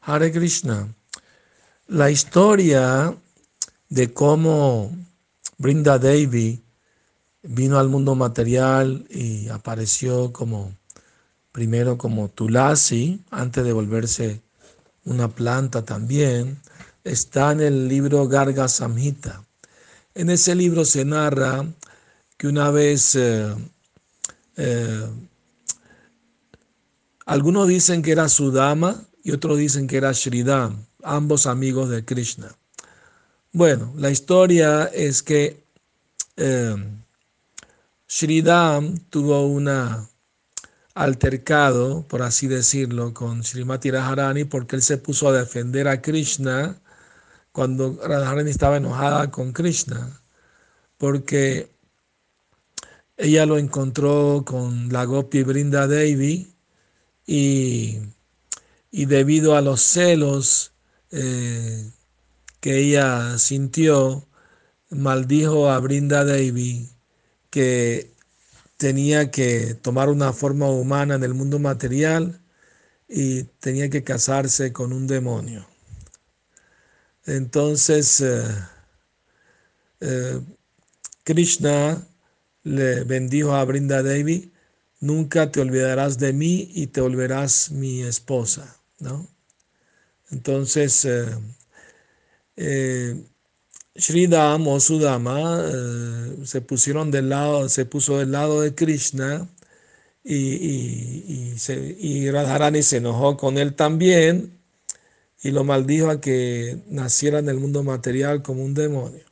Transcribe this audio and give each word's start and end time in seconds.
Hare 0.00 0.32
Krishna. 0.32 0.88
La 1.86 2.10
historia 2.10 3.14
de 3.88 4.12
cómo 4.12 4.90
Brinda 5.58 5.98
Devi 5.98 6.62
vino 7.42 7.78
al 7.78 7.88
mundo 7.88 8.14
material 8.14 9.06
y 9.10 9.48
apareció 9.48 10.32
como 10.32 10.72
primero 11.52 11.98
como 11.98 12.28
Tulasi 12.28 13.20
antes 13.30 13.64
de 13.64 13.72
volverse 13.72 14.40
una 15.04 15.28
planta 15.28 15.84
también 15.84 16.60
está 17.02 17.52
en 17.52 17.60
el 17.60 17.88
libro 17.88 18.28
Garga 18.28 18.68
Samhita. 18.68 19.42
En 20.14 20.30
ese 20.30 20.54
libro 20.54 20.84
se 20.84 21.04
narra 21.04 21.64
que 22.36 22.46
una 22.46 22.70
vez 22.70 23.14
eh, 23.14 23.54
eh, 24.56 25.06
algunos 27.24 27.68
dicen 27.68 28.02
que 28.02 28.12
era 28.12 28.28
Sudama 28.28 29.07
y 29.28 29.32
otros 29.32 29.58
dicen 29.58 29.86
que 29.86 29.98
era 29.98 30.12
Shridam 30.12 30.86
ambos 31.02 31.46
amigos 31.46 31.90
de 31.90 32.02
Krishna. 32.02 32.56
Bueno, 33.52 33.92
la 33.94 34.10
historia 34.10 34.86
es 34.86 35.22
que 35.22 35.62
eh, 36.36 36.76
Shridam 38.08 38.96
tuvo 39.10 39.46
un 39.46 39.68
altercado, 40.94 42.08
por 42.08 42.22
así 42.22 42.46
decirlo, 42.46 43.12
con 43.12 43.44
Srimati 43.44 43.90
Radharani 43.90 44.44
porque 44.44 44.76
él 44.76 44.82
se 44.82 44.96
puso 44.96 45.28
a 45.28 45.32
defender 45.32 45.88
a 45.88 46.00
Krishna 46.00 46.80
cuando 47.52 47.98
Radharani 48.02 48.48
estaba 48.48 48.78
enojada 48.78 49.30
con 49.30 49.52
Krishna, 49.52 50.22
porque 50.96 51.70
ella 53.18 53.44
lo 53.44 53.58
encontró 53.58 54.42
con 54.46 54.90
la 54.90 55.04
Gopi 55.04 55.42
Brinda 55.42 55.86
Devi 55.86 56.50
y, 57.26 57.98
y 58.90 59.06
debido 59.06 59.56
a 59.56 59.60
los 59.60 59.82
celos 59.82 60.72
eh, 61.10 61.90
que 62.60 62.78
ella 62.78 63.38
sintió, 63.38 64.26
maldijo 64.90 65.70
a 65.70 65.78
Brinda 65.78 66.24
Devi 66.24 66.88
que 67.50 68.12
tenía 68.76 69.30
que 69.30 69.74
tomar 69.74 70.08
una 70.08 70.32
forma 70.32 70.70
humana 70.70 71.16
en 71.16 71.24
el 71.24 71.34
mundo 71.34 71.58
material 71.58 72.40
y 73.08 73.44
tenía 73.60 73.90
que 73.90 74.04
casarse 74.04 74.72
con 74.72 74.92
un 74.92 75.06
demonio. 75.06 75.66
Entonces, 77.26 78.20
eh, 78.20 78.42
eh, 80.00 80.40
Krishna 81.24 82.06
le 82.62 83.04
bendijo 83.04 83.54
a 83.54 83.64
Brinda 83.64 84.02
Devi, 84.02 84.52
nunca 85.00 85.50
te 85.50 85.60
olvidarás 85.60 86.18
de 86.18 86.32
mí 86.32 86.70
y 86.74 86.88
te 86.88 87.00
volverás 87.00 87.70
mi 87.70 88.02
esposa, 88.02 88.77
¿no? 89.00 89.28
Entonces, 90.30 91.04
eh, 91.04 91.26
eh, 92.56 93.24
Sridham 93.96 94.66
o 94.68 94.80
Sudama 94.80 95.64
eh, 95.72 96.36
se 96.44 96.60
pusieron 96.60 97.10
del 97.10 97.30
lado, 97.30 97.68
se 97.68 97.86
puso 97.86 98.18
del 98.18 98.32
lado 98.32 98.60
de 98.62 98.74
Krishna 98.74 99.48
y, 100.24 101.54
y, 101.98 102.30
Radharani 102.30 102.82
se 102.82 102.98
enojó 102.98 103.36
con 103.36 103.58
él 103.58 103.74
también 103.74 104.58
y 105.42 105.50
lo 105.52 105.64
maldijo 105.64 106.10
a 106.10 106.20
que 106.20 106.82
naciera 106.88 107.38
en 107.40 107.48
el 107.48 107.58
mundo 107.58 107.82
material 107.82 108.42
como 108.42 108.64
un 108.64 108.74
demonio. 108.74 109.24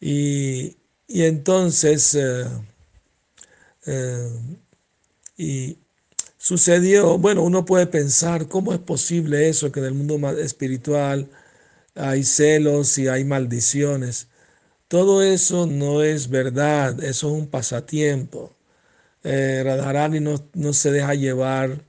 Y, 0.00 0.76
entonces, 1.08 2.16
y 5.36 5.78
sucedió, 6.40 7.18
bueno, 7.18 7.42
uno 7.42 7.64
puede 7.66 7.86
pensar, 7.86 8.48
¿cómo 8.48 8.72
es 8.72 8.80
posible 8.80 9.48
eso 9.50 9.70
que 9.72 9.80
en 9.80 9.86
el 9.86 9.94
mundo 9.94 10.30
espiritual 10.38 11.28
hay 11.94 12.24
celos 12.24 12.98
y 12.98 13.08
hay 13.08 13.24
maldiciones? 13.24 14.28
Todo 14.88 15.22
eso 15.22 15.66
no 15.66 16.02
es 16.02 16.30
verdad, 16.30 17.02
eso 17.04 17.28
es 17.28 17.42
un 17.42 17.48
pasatiempo. 17.48 18.56
Eh, 19.24 19.62
Radharani 19.64 20.20
no, 20.20 20.36
no 20.54 20.72
se 20.74 20.92
deja 20.92 21.14
llevar 21.14 21.84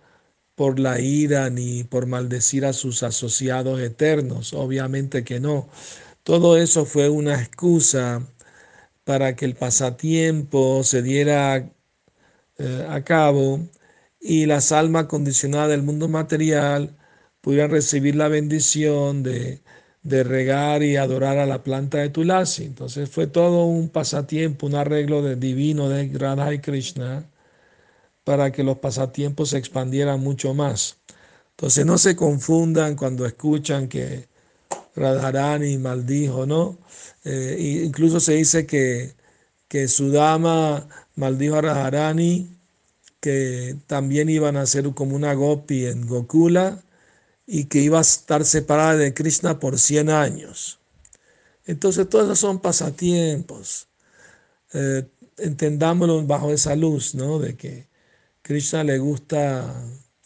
por 0.55 0.79
la 0.79 0.99
ira 1.01 1.49
ni 1.49 1.83
por 1.85 2.07
maldecir 2.07 2.65
a 2.65 2.73
sus 2.73 3.03
asociados 3.03 3.81
eternos, 3.81 4.53
obviamente 4.53 5.23
que 5.25 5.39
no. 5.39 5.69
Todo 6.23 6.57
eso 6.57 6.85
fue 6.85 7.09
una 7.09 7.41
excusa 7.41 8.27
para 9.05 9.35
que 9.35 9.45
el 9.45 9.55
pasatiempo 9.55 10.83
se 10.83 11.01
diera 11.03 11.71
eh, 12.57 12.87
a 12.89 13.03
cabo 13.03 13.61
y 14.21 14.45
las 14.45 14.71
almas 14.71 15.07
condicionadas 15.07 15.69
del 15.69 15.83
mundo 15.83 16.07
material 16.07 16.95
pudieran 17.41 17.71
recibir 17.71 18.15
la 18.15 18.27
bendición 18.27 19.23
de, 19.23 19.61
regar 20.03 20.83
y 20.83 20.95
adorar 20.97 21.39
a 21.39 21.45
la 21.45 21.63
planta 21.63 21.97
de 21.99 22.09
Tulasi. 22.09 22.65
Entonces 22.65 23.09
fue 23.09 23.27
todo 23.27 23.65
un 23.65 23.89
pasatiempo, 23.89 24.67
un 24.67 24.75
arreglo 24.75 25.21
de 25.23 25.35
divino 25.35 25.89
de 25.89 26.09
Radha 26.17 26.53
y 26.53 26.59
Krishna 26.59 27.29
para 28.23 28.51
que 28.51 28.63
los 28.63 28.77
pasatiempos 28.79 29.49
se 29.49 29.57
expandieran 29.57 30.19
mucho 30.21 30.53
más. 30.53 30.97
Entonces 31.51 31.85
no 31.85 31.97
se 31.97 32.15
confundan 32.15 32.95
cuando 32.95 33.25
escuchan 33.25 33.87
que 33.87 34.29
Radharani 34.95 35.77
maldijo, 35.77 36.45
¿no? 36.45 36.77
Eh, 37.23 37.83
incluso 37.85 38.19
se 38.19 38.33
dice 38.33 38.65
que, 38.65 39.15
que 39.67 39.87
Sudama 39.87 40.87
maldijo 41.15 41.55
a 41.55 41.61
Radharani 41.61 42.60
que 43.21 43.77
también 43.87 44.29
iban 44.29 44.57
a 44.57 44.65
ser 44.65 44.91
como 44.93 45.15
una 45.15 45.33
gopi 45.33 45.85
en 45.85 46.07
Gokula 46.07 46.83
y 47.47 47.65
que 47.65 47.79
iba 47.79 47.99
a 47.99 48.01
estar 48.01 48.45
separada 48.45 48.97
de 48.97 49.13
Krishna 49.13 49.59
por 49.59 49.79
100 49.79 50.09
años. 50.09 50.79
Entonces, 51.65 52.09
todos 52.09 52.25
esos 52.25 52.39
son 52.39 52.59
pasatiempos. 52.59 53.87
Eh, 54.73 55.05
entendámoslo 55.37 56.25
bajo 56.25 56.51
esa 56.51 56.75
luz, 56.75 57.15
¿no? 57.15 57.39
De 57.39 57.55
que 57.55 57.87
Krishna 58.41 58.83
le 58.83 58.97
gusta 58.99 59.73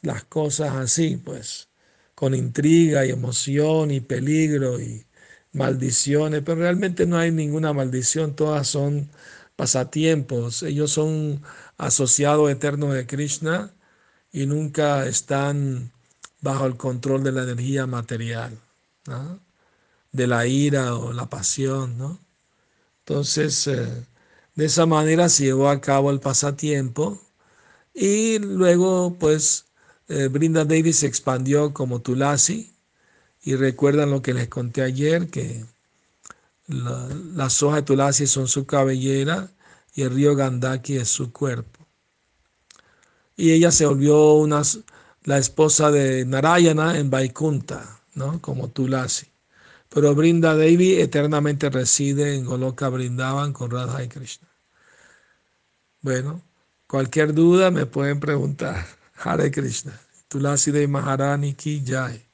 las 0.01 0.23
cosas 0.25 0.75
así, 0.75 1.17
pues, 1.17 1.69
con 2.16 2.34
intriga 2.35 3.05
y 3.05 3.11
emoción 3.11 3.91
y 3.91 4.01
peligro 4.01 4.79
y 4.79 5.05
maldiciones, 5.53 6.41
pero 6.45 6.61
realmente 6.61 7.05
no 7.05 7.17
hay 7.17 7.31
ninguna 7.31 7.73
maldición, 7.73 8.35
todas 8.35 8.67
son 8.67 9.09
pasatiempos. 9.55 10.63
Ellos 10.63 10.91
son 10.91 11.41
asociados 11.77 12.49
eternos 12.51 12.93
de 12.93 13.07
Krishna 13.07 13.73
y 14.31 14.45
nunca 14.47 15.05
están 15.07 15.91
bajo 16.41 16.66
el 16.67 16.77
control 16.77 17.23
de 17.23 17.31
la 17.31 17.43
energía 17.43 17.88
material, 17.88 18.59
de 20.11 20.27
la 20.27 20.47
ira 20.47 20.95
o 20.95 21.13
la 21.13 21.27
pasión. 21.29 21.97
¿no? 21.97 22.19
Entonces, 22.99 23.67
eh, 23.67 24.05
de 24.55 24.66
esa 24.66 24.85
manera 24.85 25.29
se 25.29 25.45
llevó 25.45 25.69
a 25.69 25.81
cabo 25.81 26.11
el 26.11 26.19
pasatiempo 26.19 27.22
y 27.95 28.39
luego, 28.39 29.17
pues, 29.19 29.66
eh, 30.09 30.27
Brinda 30.27 30.66
Devi 30.66 30.93
se 30.93 31.07
expandió 31.07 31.73
como 31.73 32.01
Tulasi. 32.01 32.73
Y 33.43 33.55
recuerdan 33.55 34.11
lo 34.11 34.22
que 34.22 34.33
les 34.33 34.49
conté 34.49 34.81
ayer, 34.81 35.29
que 35.29 35.66
las 36.68 37.62
hojas 37.64 37.78
de 37.78 37.84
Tulasi 37.84 38.28
son 38.28 38.48
su 38.48 38.66
cabellera 38.66 39.50
y 39.94 40.02
el 40.02 40.12
río 40.12 40.36
Gandaki 40.36 40.98
es 40.98 41.09
su 41.09 41.31
cuerpo. 41.31 41.86
Y 43.38 43.52
ella 43.52 43.72
se 43.72 43.86
volvió 43.86 44.34
una, 44.34 44.62
la 45.24 45.38
esposa 45.38 45.92
de 45.92 46.26
Narayana 46.26 46.98
en 46.98 47.09
Vaikunta, 47.09 48.00
¿no? 48.14 48.42
como 48.42 48.70
Tulasi. 48.70 49.28
Pero 49.90 50.16
Brinda 50.16 50.56
Devi 50.56 50.96
eternamente 50.96 51.70
reside 51.70 52.36
en 52.36 52.46
Goloka 52.46 52.90
Brindavan 52.90 53.53
con 53.53 53.72
Radha 53.72 54.03
y 54.03 54.08
Krishna. 54.08 54.47
Bueno, 56.02 56.42
cualquier 56.88 57.34
duda 57.34 57.72
me 57.72 57.86
pueden 57.86 58.20
preguntar. 58.20 58.86
Hare 59.16 59.52
Krishna. 59.52 60.00
Tulasi 60.28 60.72
de 60.72 60.88
Maharani 60.88 61.53
ki 61.53 61.84
jai. 61.85 62.24